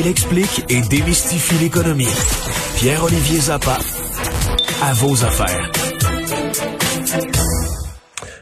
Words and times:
Il 0.00 0.06
explique 0.06 0.64
et 0.68 0.80
démystifie 0.82 1.56
l'économie. 1.60 2.06
Pierre-Olivier 2.76 3.40
Zappa, 3.40 3.78
à 4.80 4.92
vos 4.94 5.24
affaires. 5.24 5.72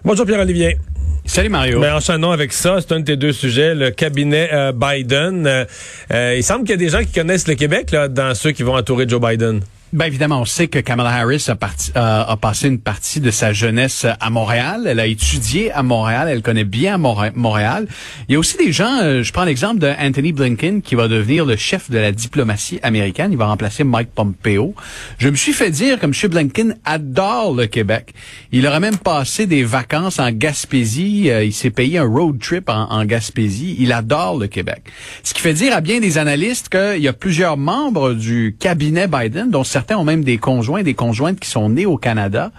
Bonjour 0.05 0.27
Pierre-Olivier. 0.27 0.77
Salut 1.25 1.49
Mario. 1.49 1.81
Mais 1.81 1.91
enchaînons 1.91 2.31
avec 2.31 2.53
ça. 2.53 2.77
C'est 2.83 2.93
un 2.93 3.01
de 3.01 3.05
tes 3.07 3.17
deux 3.17 3.33
sujets, 3.33 3.75
le 3.75 3.91
cabinet 3.91 4.51
euh, 4.53 4.73
Biden. 4.73 5.47
Euh, 5.47 5.65
euh, 6.13 6.35
il 6.37 6.45
semble 6.45 6.65
qu'il 6.65 6.73
y 6.73 6.75
a 6.75 6.77
des 6.77 6.91
gens 6.91 7.01
qui 7.01 7.13
connaissent 7.13 7.49
le 7.49 7.55
Québec 7.55 7.91
là, 7.91 8.09
dans 8.09 8.35
ceux 8.35 8.53
qui 8.53 8.63
vont 8.63 8.77
entourer 8.77 9.09
Joe 9.09 9.21
Biden. 9.21 9.63
Ben 9.97 10.05
évidemment, 10.05 10.43
on 10.43 10.45
sait 10.45 10.69
que 10.69 10.79
Kamala 10.79 11.09
Harris 11.09 11.47
a, 11.49 11.55
parti, 11.55 11.91
a 11.95 12.37
passé 12.37 12.69
une 12.69 12.81
partie 12.81 13.19
de 13.19 13.31
sa 13.31 13.55
jeunesse 13.55 14.05
à 14.21 14.29
Montréal. 14.29 14.83
Elle 14.87 15.01
a 15.01 15.07
étudié 15.07 15.73
à 15.73 15.83
Montréal. 15.83 16.29
Elle 16.31 16.43
connaît 16.43 16.65
bien 16.65 16.99
Montréal. 16.99 17.89
Il 18.29 18.35
y 18.35 18.37
a 18.37 18.39
aussi 18.39 18.59
des 18.59 18.73
gens. 18.73 19.01
Euh, 19.03 19.23
je 19.23 19.33
prends 19.33 19.45
l'exemple 19.45 19.79
de 19.79 19.91
Anthony 19.99 20.35
Blinken 20.35 20.83
qui 20.83 20.97
va 20.97 21.09
devenir 21.09 21.47
le 21.47 21.57
chef 21.57 21.91
de 21.91 21.97
la 21.97 22.13
diplomatie 22.13 22.79
américaine. 22.83 23.33
Il 23.33 23.39
va 23.39 23.47
remplacer 23.47 23.85
Mike 23.85 24.11
Pompeo. 24.15 24.75
Je 25.17 25.31
me 25.31 25.35
suis 25.35 25.55
fait 25.55 25.71
dire 25.71 25.99
que 25.99 26.05
M. 26.05 26.13
Blinken 26.31 26.77
adore 26.85 27.55
le 27.55 27.65
Québec. 27.65 28.13
Il 28.53 28.67
aurait 28.67 28.81
même 28.81 28.99
passé 28.99 29.47
des 29.47 29.65
vacances 29.65 30.19
en 30.19 30.31
Gaspésie. 30.31 31.31
Euh, 31.31 31.43
il 31.43 31.55
s'est 31.55 31.71
payé 31.71 31.97
un 31.97 32.05
road 32.05 32.39
trip 32.39 32.69
en, 32.69 32.91
en 32.91 33.07
Gaspésie. 33.07 33.77
Il 33.79 33.95
adore 33.95 34.37
le 34.37 34.47
Québec. 34.47 34.83
Ce 35.23 35.33
qui 35.33 35.41
fait 35.41 35.55
dire 35.55 35.75
à 35.75 35.81
bien 35.81 36.01
des 36.01 36.19
analystes 36.19 36.69
qu'il 36.69 37.01
y 37.01 37.09
a 37.09 37.15
plusieurs 37.15 37.57
membres 37.57 38.13
du 38.13 38.59
cabinet 38.61 39.09
Biden, 39.09 39.51
dont 39.51 39.65
certains 39.65 39.86
ont 39.95 40.05
même 40.05 40.25
des 40.25 40.39
conjoints, 40.39 40.83
des 40.83 40.95
conjointes 40.95 41.39
qui 41.39 41.49
sont 41.49 41.69
nés 41.71 41.87
au 41.87 41.97
Canada, 41.97 42.51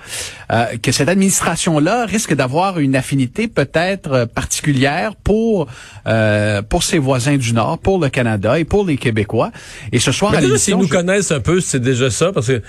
euh, 0.51 0.65
que 0.81 0.91
cette 0.91 1.09
administration-là 1.09 2.05
risque 2.05 2.33
d'avoir 2.33 2.79
une 2.79 2.95
affinité 2.95 3.47
peut-être 3.47 4.25
particulière 4.25 5.15
pour 5.15 5.67
euh, 6.07 6.61
pour 6.61 6.83
ses 6.83 6.97
voisins 6.99 7.37
du 7.37 7.53
Nord, 7.53 7.79
pour 7.79 7.99
le 7.99 8.09
Canada 8.09 8.57
et 8.59 8.63
pour 8.65 8.85
les 8.85 8.97
Québécois. 8.97 9.51
Et 9.91 9.99
ce 9.99 10.11
soir, 10.11 10.31
Mais 10.31 10.37
à 10.37 10.41
déjà, 10.41 10.57
s'ils 10.57 10.77
nous 10.77 10.85
je- 10.85 10.89
connaissent 10.89 11.31
un 11.31 11.39
peu, 11.41 11.59
c'est 11.59 11.79
déjà 11.81 12.09
ça, 12.09 12.31
parce 12.31 12.47
que 12.47 12.61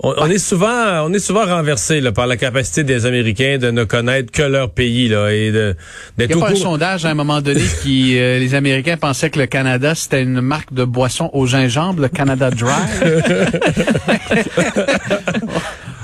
on, 0.00 0.14
on 0.18 0.26
est 0.30 0.38
souvent, 0.38 1.06
on 1.06 1.12
est 1.14 1.18
souvent 1.18 1.46
renversé 1.46 2.00
là, 2.00 2.12
par 2.12 2.26
la 2.26 2.36
capacité 2.36 2.84
des 2.84 3.06
Américains 3.06 3.56
de 3.58 3.70
ne 3.70 3.84
connaître 3.84 4.30
que 4.30 4.42
leur 4.42 4.70
pays 4.70 5.08
là 5.08 5.30
et 5.30 5.50
de 5.50 5.74
Il 6.18 6.18
d'être 6.18 6.28
n'y 6.28 6.34
a 6.34 6.36
au 6.36 6.40
pas 6.40 6.48
un 6.48 6.52
courant- 6.52 6.62
sondage 6.72 7.06
à 7.06 7.10
un 7.10 7.14
moment 7.14 7.40
donné 7.40 7.62
qui 7.82 8.18
euh, 8.18 8.38
les 8.38 8.54
Américains 8.54 8.98
pensaient 8.98 9.30
que 9.30 9.38
le 9.38 9.46
Canada 9.46 9.94
c'était 9.94 10.22
une 10.22 10.40
marque 10.42 10.74
de 10.74 10.84
boisson 10.84 11.30
au 11.32 11.46
gingembre, 11.46 12.02
le 12.02 12.08
Canada 12.08 12.50
Dry. 12.50 12.66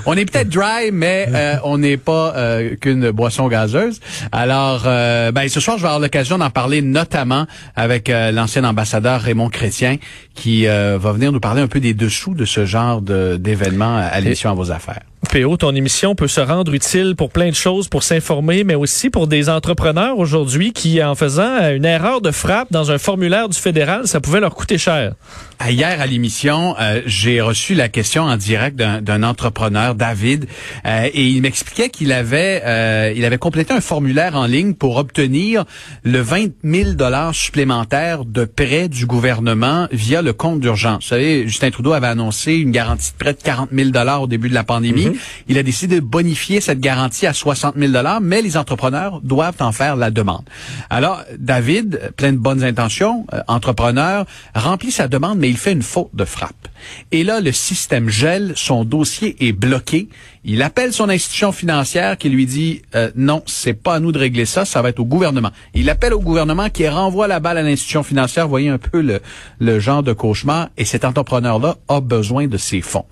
on 0.05 0.15
est 0.15 0.25
peut-être 0.29 0.49
dry, 0.49 0.91
mais 0.91 1.27
euh, 1.33 1.55
on 1.63 1.77
n'est 1.77 1.97
pas 1.97 2.33
euh, 2.35 2.75
qu'une 2.75 3.11
boisson 3.11 3.47
gazeuse. 3.47 3.99
Alors, 4.31 4.83
euh, 4.85 5.31
ben, 5.31 5.47
ce 5.49 5.59
soir, 5.59 5.77
je 5.77 5.83
vais 5.83 5.87
avoir 5.87 6.01
l'occasion 6.01 6.37
d'en 6.37 6.49
parler 6.49 6.81
notamment 6.81 7.45
avec 7.75 8.09
l'ancien 8.09 8.63
ambassadeur 8.63 9.21
Raymond 9.21 9.49
Chrétien, 9.49 9.97
qui 10.35 10.67
euh, 10.67 10.97
va 10.99 11.11
venir 11.11 11.31
nous 11.31 11.39
parler 11.39 11.61
un 11.61 11.67
peu 11.67 11.79
des 11.79 11.93
dessous 11.93 12.33
de 12.33 12.45
ce 12.45 12.65
genre 12.65 13.01
de- 13.01 13.37
d'événements 13.37 13.97
à 13.97 14.19
l'émission 14.19 14.49
à 14.51 14.53
vos 14.53 14.71
affaires. 14.71 15.01
PO, 15.33 15.57
ton 15.57 15.73
émission 15.73 16.13
peut 16.13 16.27
se 16.27 16.41
rendre 16.41 16.71
utile 16.75 17.15
pour 17.17 17.31
plein 17.31 17.49
de 17.49 17.55
choses, 17.55 17.87
pour 17.87 18.03
s'informer, 18.03 18.63
mais 18.63 18.75
aussi 18.75 19.09
pour 19.09 19.25
des 19.25 19.49
entrepreneurs 19.49 20.19
aujourd'hui 20.19 20.73
qui, 20.73 21.03
en 21.03 21.15
faisant 21.15 21.71
une 21.71 21.85
erreur 21.85 22.21
de 22.21 22.29
frappe 22.29 22.67
dans 22.71 22.91
un 22.91 22.99
formulaire 22.99 23.49
du 23.49 23.57
fédéral, 23.57 24.05
ça 24.07 24.21
pouvait 24.21 24.41
leur 24.41 24.53
coûter 24.53 24.77
cher. 24.77 25.13
À 25.57 25.71
Hier 25.71 25.99
à 25.99 26.05
l'émission, 26.05 26.75
euh, 26.79 27.01
j'ai 27.07 27.41
reçu 27.41 27.73
la 27.73 27.89
question 27.89 28.23
en 28.23 28.37
direct 28.37 28.75
d'un 28.75 29.23
entrepreneur, 29.23 29.95
David, 29.95 30.45
euh, 30.85 31.09
et 31.11 31.25
il 31.25 31.41
m'expliquait 31.41 31.89
qu'il 31.89 32.11
avait 32.11 32.61
euh, 32.63 33.11
il 33.15 33.25
avait 33.25 33.39
complété 33.39 33.73
un 33.73 33.81
formulaire 33.81 34.35
en 34.35 34.45
ligne 34.45 34.75
pour 34.75 34.97
obtenir 34.97 35.65
le 36.03 36.19
20 36.19 36.51
000 36.63 36.91
dollars 36.91 37.33
supplémentaires 37.33 38.25
de 38.25 38.45
prêt 38.45 38.87
du 38.87 39.07
gouvernement 39.07 39.87
via 39.91 40.21
le 40.21 40.33
compte 40.33 40.59
d'urgence. 40.59 41.05
Vous 41.05 41.09
savez, 41.09 41.47
Justin 41.47 41.71
Trudeau 41.71 41.93
avait 41.93 42.07
annoncé 42.07 42.53
une 42.53 42.69
garantie 42.69 43.11
de 43.13 43.17
prêt 43.17 43.33
de 43.33 43.41
40 43.41 43.69
000 43.71 43.89
dollars 43.89 44.21
au 44.21 44.27
début 44.27 44.49
de 44.49 44.53
la 44.53 44.63
pandémie. 44.63 45.13
Il 45.47 45.57
a 45.57 45.63
décidé 45.63 45.95
de 45.95 46.05
bonifier 46.05 46.61
cette 46.61 46.79
garantie 46.79 47.27
à 47.27 47.33
60 47.33 47.75
000 47.77 47.91
dollars, 47.91 48.21
mais 48.21 48.41
les 48.41 48.57
entrepreneurs 48.57 49.21
doivent 49.21 49.61
en 49.61 49.71
faire 49.71 49.95
la 49.95 50.11
demande. 50.11 50.43
Alors, 50.89 51.23
David, 51.37 52.11
plein 52.17 52.33
de 52.33 52.37
bonnes 52.37 52.63
intentions, 52.63 53.25
euh, 53.33 53.41
entrepreneur, 53.47 54.25
remplit 54.55 54.91
sa 54.91 55.07
demande, 55.07 55.39
mais 55.39 55.49
il 55.49 55.57
fait 55.57 55.71
une 55.71 55.81
faute 55.81 56.09
de 56.13 56.25
frappe. 56.25 56.67
Et 57.11 57.23
là, 57.23 57.39
le 57.39 57.51
système 57.51 58.09
gèle, 58.09 58.53
son 58.55 58.83
dossier 58.83 59.35
est 59.47 59.53
bloqué. 59.53 60.09
Il 60.45 60.61
appelle 60.61 60.91
son 60.91 61.07
institution 61.07 61.53
financière 61.53 62.17
qui 62.17 62.27
lui 62.27 62.45
dit 62.45 62.81
euh, 62.95 63.11
non, 63.15 63.43
c'est 63.45 63.73
pas 63.73 63.95
à 63.95 63.99
nous 64.01 64.11
de 64.11 64.19
régler 64.19 64.45
ça, 64.45 64.65
ça 64.65 64.81
va 64.81 64.89
être 64.89 64.99
au 64.99 65.05
gouvernement. 65.05 65.51
Il 65.73 65.89
appelle 65.89 66.13
au 66.13 66.19
gouvernement 66.19 66.69
qui 66.69 66.87
renvoie 66.87 67.27
la 67.27 67.39
balle 67.39 67.57
à 67.57 67.61
l'institution 67.61 68.03
financière. 68.03 68.47
Voyez 68.49 68.67
un 68.67 68.77
peu 68.77 69.01
le, 69.01 69.21
le 69.59 69.79
genre 69.79 70.03
de 70.03 70.11
cauchemar. 70.11 70.69
Et 70.77 70.83
cet 70.83 71.05
entrepreneur-là 71.05 71.77
a 71.87 72.01
besoin 72.01 72.47
de 72.47 72.57
ses 72.57 72.81
fonds. 72.81 73.05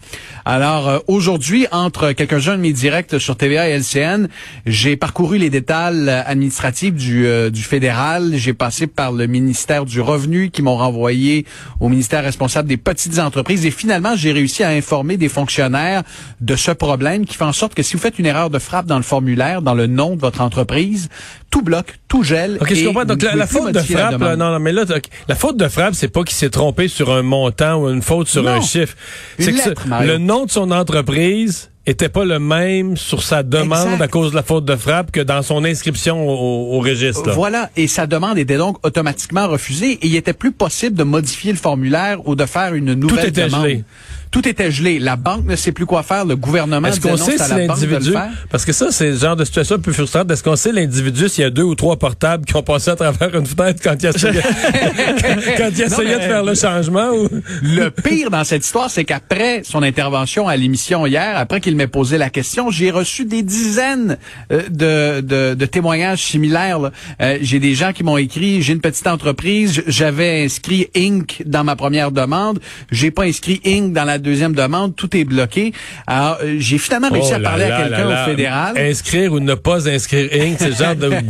Alors 0.44 0.90
euh, 0.90 1.00
aujourd'hui, 1.08 1.68
entre 1.72 2.12
quelques-uns 2.12 2.58
de 2.58 2.62
mes 2.62 2.74
directs 2.74 3.20
sur 3.20 3.38
TVA 3.38 3.70
et 3.70 3.80
LCN, 3.80 4.28
j'ai 4.66 4.98
parcouru 4.98 5.38
les 5.38 5.50
détails 5.50 6.10
euh, 6.10 6.22
administratifs 6.26 6.94
du, 6.94 7.26
euh, 7.26 7.50
du 7.50 7.64
fédéral. 7.64 8.32
J'ai 8.36 8.54
passé 8.54 8.88
par 8.88 9.14
le 9.14 9.28
ministère 9.28 9.86
du 9.86 10.02
Revenu 10.02 10.50
qui 10.50 10.62
m'ont 10.62 10.78
renvoyé 10.78 11.46
au 11.80 11.88
ministère 11.88 12.24
responsable 12.24 12.68
des 12.68 12.78
petites 12.78 13.20
entreprises. 13.20 13.66
Et 13.66 13.72
finalement, 13.72 14.16
j'ai 14.16 14.32
réussi 14.32 14.64
à 14.64 14.70
informer 14.70 15.16
des 15.16 15.30
fonctionnaires 15.30 16.04
de 16.42 16.56
ce 16.56 16.72
problème 16.72 17.21
qui 17.26 17.36
fait 17.38 17.44
en 17.44 17.54
sorte 17.54 17.74
que 17.74 17.84
si 17.84 17.94
vous 17.94 18.00
faites 18.00 18.20
une 18.20 18.26
erreur 18.26 18.50
de 18.50 18.60
frappe 18.60 18.86
dans 18.86 18.98
le 18.98 19.04
formulaire, 19.04 19.62
dans 19.62 19.74
le 19.74 19.88
nom 19.88 20.16
de 20.16 20.22
votre 20.22 20.42
entreprise, 20.42 21.10
tout 21.50 21.62
bloque, 21.62 22.00
tout 22.08 22.24
gèle. 22.24 22.58
Ok, 22.62 22.74
je 22.74 22.86
comprends. 22.86 23.06
Donc 23.06 23.22
la, 23.22 23.48
faute 23.48 23.70
de 23.70 23.76
la 23.76 23.84
frappe, 23.84 24.20
là, 24.20 24.36
non, 24.36 24.52
non, 24.52 24.60
mais 24.60 24.72
là, 24.72 24.84
la 25.28 25.36
faute 25.36 25.58
de 25.58 25.68
frappe, 25.68 25.94
c'est 25.96 26.08
pas 26.08 26.24
qu'il 26.24 26.36
s'est 26.36 26.50
trompé 26.50 26.88
sur 26.88 27.12
un 27.12 27.22
montant 27.24 27.82
ou 27.82 27.90
une 27.90 28.02
faute 28.02 28.28
sur 28.28 28.44
Non. 28.44 28.52
un 28.52 28.62
chiffre. 28.62 28.96
C'est 29.40 29.52
que 29.52 29.58
lettre, 29.58 29.84
ce- 29.84 29.88
Mario. 29.90 30.12
le 30.14 30.18
nom 30.18 30.46
de 30.46 30.52
son 30.52 30.72
entreprise 30.72 31.70
était 31.88 32.10
pas 32.10 32.26
le 32.26 32.38
même 32.38 32.96
sur 32.96 33.24
sa 33.24 33.42
demande 33.42 33.94
Exact. 33.94 34.02
à 34.04 34.08
cause 34.08 34.32
de 34.32 34.36
la 34.36 34.44
faute 34.44 34.66
de 34.66 34.76
frappe 34.76 35.12
que 35.12 35.20
dans 35.20 35.42
son 35.42 35.66
inscription 35.66 36.28
au, 36.30 36.78
au 36.78 36.80
registre. 36.80 37.26
là. 37.28 37.34
Voilà, 37.34 37.70
et 37.76 37.88
sa 37.88 38.06
demande 38.06 38.38
était 38.38 38.58
donc 38.58 38.78
automatiquement 38.86 39.48
refusée 39.48 39.94
et 39.94 40.06
il 40.08 40.16
était 40.16 40.34
plus 40.34 40.52
possible 40.52 40.96
de 40.96 41.04
modifier 41.04 41.52
le 41.52 41.58
formulaire 41.58 42.20
ou 42.28 42.36
de 42.36 42.46
faire 42.46 42.76
une 42.76 42.94
nouvelle 42.94 43.30
était 43.30 43.48
demande. 43.48 43.64
gelé. 43.64 43.84
Tout 44.32 44.48
était 44.48 44.72
gelé. 44.72 44.98
La 45.00 45.18
banque 45.18 45.46
ne 45.46 45.56
sait 45.56 45.72
plus 45.74 45.86
quoi 45.86 46.04
faire. 46.04 46.26
Le 46.26 46.36
gouvernement 46.36 46.88
Est-ce 46.88 47.02
qu'on 47.02 47.18
sait 47.18 47.38
si 47.38 47.50
l'individu, 47.54 48.14
parce 48.50 48.66
que 48.66 48.72
ça, 48.72 48.88
c'est 48.92 49.12
le 49.12 49.18
genre 49.18 49.36
de 49.36 49.44
situation 49.46 49.76
un 49.76 49.80
peu 49.80 49.92
frustrante, 49.92 50.32
est-ce 50.32 50.44
qu'on 50.44 50.56
sait 50.56 50.72
l'individu 50.72 51.28
s'il 51.30 51.44
y 51.44 51.48
a 51.48 51.50
deux 51.50 51.64
ou 51.64 51.76
trois 51.76 51.98
portables 51.98 52.46
qui 52.46 52.56
ont 52.56 52.64
passé 52.64 52.92
à 52.92 52.96
travers 52.96 53.36
une 53.36 53.46
fenêtre 53.46 53.82
quand 53.84 53.96
il 54.02 54.06
essayait, 54.08 54.42
quand 55.58 55.70
il 55.76 55.82
essayait 55.82 56.06
mais- 56.10 56.16
de 56.16 56.22
faire 56.22 56.44
le 56.44 56.56
changement 56.56 57.10
ou? 57.12 57.28
Le 57.62 57.90
pire 57.90 58.30
dans 58.30 58.44
cette 58.44 58.66
histoire, 58.66 58.90
c'est 58.90 59.04
qu'après 59.04 59.62
son 59.64 59.84
intervention 59.84 60.48
à 60.48 60.56
l'émission 60.56 61.06
hier, 61.06 61.34
après 61.38 61.60
qu'il 61.62 61.76
m'ait 61.76 61.88
posé 61.88 62.18
la 62.18 62.30
question, 62.30 62.70
j'ai 62.72 62.92
reçu 62.92 63.26
des 63.26 63.44
dizaines 63.44 64.18
euh, 64.52 64.62
de, 64.70 65.22
de, 65.22 65.54
de 65.56 65.66
témoignages 65.66 66.24
similaires. 66.24 66.80
Euh, 67.22 67.38
j'ai 67.42 67.60
des 67.60 67.76
gens 67.76 67.92
qui 67.94 68.04
m'ont 68.04 68.18
écrit, 68.18 68.62
j'ai 68.62 68.74
une 68.74 68.82
petite 68.82 69.08
entreprise, 69.08 69.84
j'avais 69.88 70.44
inscrit 70.46 70.88
Inc. 70.96 71.44
dans 71.46 71.64
ma 71.64 71.76
première 71.76 72.12
demande, 72.12 72.60
j'ai 72.92 73.12
pas 73.12 73.24
inscrit 73.24 73.60
Inc. 73.66 73.94
dans 73.94 74.06
la 74.06 74.20
deuxième 74.22 74.54
demande, 74.54 74.96
tout 74.96 75.16
est 75.18 75.26
bloqué. 75.26 75.74
Alors, 76.08 76.38
euh, 76.44 76.56
j'ai 76.60 76.78
finalement 76.78 77.10
réussi 77.10 77.32
Oh 77.32 77.36
à 77.36 77.40
là 77.40 77.50
parler 77.50 77.68
là 77.68 77.78
à 77.78 77.82
quelqu'un 77.82 78.08
au 78.08 78.26
fédéral. 78.26 78.78
Inscrire 78.78 79.34
ou 79.34 79.40
ne 79.40 79.56
pas 79.56 79.90
inscrire 79.90 80.30
Inc., 80.34 80.58
c'est 80.60 80.78
genre 80.78 80.96
de... 80.96 81.12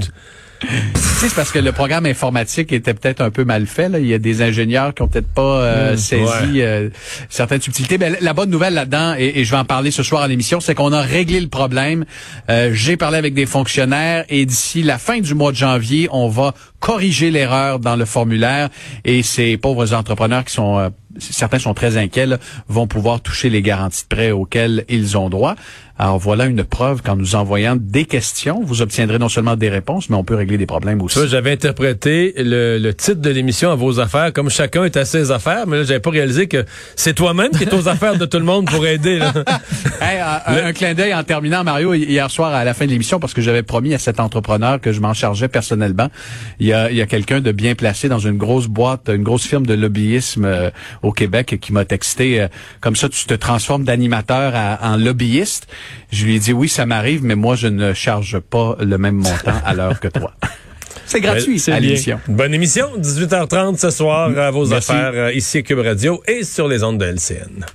C'est 0.96 1.34
parce 1.34 1.52
que 1.52 1.60
le 1.60 1.72
programme 1.72 2.06
informatique 2.06 2.72
était 2.72 2.94
peut-être 2.94 3.22
un 3.22 3.32
peu 3.32 3.44
mal 3.44 3.66
fait. 3.66 3.90
Là. 3.90 4.00
Il 4.00 4.08
y 4.08 4.14
a 4.14 4.20
des 4.20 4.42
ingénieurs 4.42 4.94
qui 4.94 5.02
ont 5.02 5.08
peut-être 5.08 5.28
pas 5.28 5.62
euh, 5.62 5.98
saisi 5.98 6.24
ouais. 6.24 6.62
euh, 6.62 6.90
certaines 7.30 7.62
subtilités. 7.62 7.98
Mais 7.98 8.18
la 8.22 8.34
bonne 8.34 8.50
nouvelle 8.50 8.74
là-dedans, 8.74 9.16
et, 9.18 9.34
et 9.36 9.46
je 9.46 9.52
vais 9.52 9.58
en 9.58 9.66
parler 9.66 9.92
ce 9.92 10.04
soir 10.04 10.24
à 10.24 10.28
l'émission, 10.28 10.60
c'est 10.60 10.76
qu'on 10.76 10.94
a 10.94 11.02
réglé 11.02 11.40
le 11.40 11.48
problème. 11.48 12.06
Euh, 12.50 12.72
J'ai 12.74 12.98
parlé 12.98 13.18
avec 13.18 13.34
des 13.34 13.46
fonctionnaires 13.46 14.26
et 14.30 14.46
d'ici 14.46 14.84
la 14.84 14.98
fin 14.98 15.20
du 15.20 15.34
mois 15.34 15.52
de 15.52 15.58
janvier, 15.58 16.08
on 16.12 16.28
va 16.28 16.54
corriger 16.80 17.30
l'erreur 17.30 17.80
dans 17.80 17.96
le 17.96 18.06
formulaire 18.06 18.70
et 19.06 19.22
ces 19.24 19.58
pauvres 19.58 19.94
entrepreneurs 19.94 20.44
qui 20.44 20.54
sont 20.54 20.80
euh, 20.80 20.90
certains 21.20 21.60
sont 21.60 21.74
très 21.74 21.98
inquiets, 21.98 22.38
vont 22.68 22.88
pouvoir 22.88 23.22
toucher 23.22 23.50
les 23.50 23.62
garanties 23.62 24.04
de 24.04 24.16
prêt 24.16 24.32
auxquelles 24.32 24.86
ils 24.90 25.18
ont 25.18 25.30
droit. 25.30 25.56
Alors 26.02 26.18
voilà 26.18 26.46
une 26.46 26.64
preuve 26.64 27.04
qu'en 27.04 27.16
nous 27.16 27.36
envoyant 27.36 27.76
des 27.80 28.06
questions, 28.06 28.64
vous 28.64 28.82
obtiendrez 28.82 29.20
non 29.20 29.30
seulement 29.30 29.56
des 29.56 29.70
réponses, 29.70 30.10
mais 30.10 30.16
on 30.16 30.24
peut 30.24 30.34
régler 30.34 30.58
des 30.58 30.66
problèmes 30.66 31.00
aussi. 31.00 31.20
J'avais 31.28 31.52
interprété 31.52 32.34
le, 32.38 32.80
le, 32.80 32.94
titre 32.96 33.22
de 33.22 33.30
l'émission 33.30 33.70
à 33.70 33.76
vos 33.76 34.00
affaires 34.00 34.34
comme 34.34 34.50
chacun 34.50 34.84
est 34.84 34.98
à 34.98 35.06
ses 35.06 35.30
affaires, 35.30 35.68
mais 35.68 35.78
là 35.78 35.84
j'avais 35.84 36.00
pas 36.00 36.10
réalisé 36.10 36.48
que 36.48 36.66
c'est 36.96 37.14
toi-même 37.14 37.52
qui 37.52 37.66
est 37.66 37.74
aux 37.76 37.88
affaires 37.88 38.18
de 38.18 38.26
tout 38.26 38.40
le 38.40 38.46
monde 38.46 38.66
pour 38.66 38.84
aider. 38.88 39.20
Là. 39.20 39.32
hey, 40.02 40.20
un, 40.20 40.70
un, 40.70 40.74
clin 40.74 40.96
d'œil 40.96 41.14
en 41.14 41.24
terminant, 41.24 41.64
Mario, 41.64 41.94
hier 41.94 42.32
soir 42.32 42.52
à 42.52 42.64
la 42.64 42.74
fin 42.74 42.86
de 42.86 42.90
l'émission, 42.90 43.20
parce 43.20 43.36
que 43.36 43.42
j'avais 43.44 43.62
promis 43.62 43.94
à 43.94 44.00
cet 44.00 44.20
entrepreneur 44.20 44.82
que 44.82 44.92
je 44.94 45.02
m'en 45.02 45.14
chargeais 45.14 45.50
personnellement. 45.50 46.08
Il 46.60 46.66
y 46.66 46.74
a, 46.74 46.90
il 46.90 46.98
y 46.98 47.02
a 47.04 47.06
quelqu'un 47.06 47.42
de 47.42 47.52
bien 47.52 47.76
placé 47.76 48.10
dans 48.10 48.18
une 48.18 48.40
grosse 48.40 48.66
boîte, 48.66 49.08
une 49.14 49.22
grosse 49.22 49.46
firme 49.46 49.68
de 49.68 49.76
lobbyisme 49.76 50.46
euh, 50.46 50.72
au 51.04 51.12
Québec 51.12 51.60
qui 51.62 51.74
m'a 51.74 51.86
texté 51.86 52.42
euh, 52.42 52.48
comme 52.80 52.96
ça, 52.96 53.08
tu 53.08 53.28
te 53.28 53.36
transformes 53.36 53.84
d'animateur 53.84 54.56
en 54.82 54.98
lobbyiste. 54.98 55.68
Je 56.12 56.26
lui 56.26 56.36
ai 56.36 56.40
dit 56.40 56.54
oui, 56.54 56.70
ça 56.70 56.86
m'arrive, 56.86 57.24
mais 57.24 57.36
moi 57.36 57.56
je 57.56 57.68
ne 57.68 57.94
charge 57.94 58.40
pas 58.40 58.78
le 58.80 58.98
même 58.98 59.16
montant 59.16 59.60
à 59.66 59.74
l'heure 59.74 60.00
que 60.00 60.08
toi. 60.08 60.34
C'est 61.06 61.20
gratuit, 61.20 61.60
c'est 61.60 61.78
l'émission. 61.78 62.22
Bonne 62.30 62.54
émission, 62.54 62.88
18h30 62.98 63.78
ce 63.78 63.90
soir 63.90 64.30
à 64.38 64.50
vos 64.50 64.68
Merci. 64.68 64.92
affaires 64.92 65.12
euh, 65.14 65.34
ici 65.34 65.58
à 65.58 65.62
Cube 65.62 65.80
Radio 65.80 66.24
et 66.26 66.46
sur 66.46 66.70
les 66.70 66.84
ondes 66.84 67.00
de 67.00 67.06
LCN. 67.06 67.66